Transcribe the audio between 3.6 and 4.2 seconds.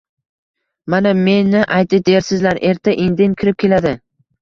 keladi.